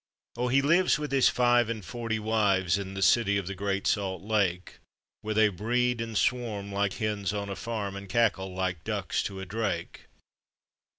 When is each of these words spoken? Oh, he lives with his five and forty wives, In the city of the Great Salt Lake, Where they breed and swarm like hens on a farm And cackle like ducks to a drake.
Oh, 0.35 0.47
he 0.47 0.63
lives 0.63 0.97
with 0.97 1.11
his 1.11 1.29
five 1.29 1.69
and 1.69 1.85
forty 1.85 2.17
wives, 2.17 2.75
In 2.79 2.95
the 2.95 3.03
city 3.03 3.37
of 3.37 3.45
the 3.45 3.53
Great 3.53 3.85
Salt 3.85 4.23
Lake, 4.23 4.79
Where 5.21 5.35
they 5.35 5.47
breed 5.49 6.01
and 6.01 6.17
swarm 6.17 6.71
like 6.71 6.93
hens 6.93 7.33
on 7.35 7.49
a 7.49 7.55
farm 7.55 7.95
And 7.95 8.09
cackle 8.09 8.51
like 8.51 8.83
ducks 8.83 9.21
to 9.21 9.39
a 9.39 9.45
drake. 9.45 10.07